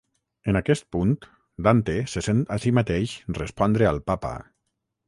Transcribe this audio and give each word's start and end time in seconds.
En 0.51 0.55
aquest 0.61 0.87
punt 0.95 1.11
Dante 1.67 1.97
se 2.15 2.25
sent 2.29 2.43
a 2.57 2.59
si 2.65 2.75
mateix 2.81 3.15
respondre 3.43 3.93
al 3.93 4.07
Papa. 4.13 4.35